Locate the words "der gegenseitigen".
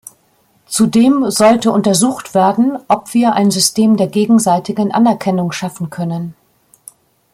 3.97-4.91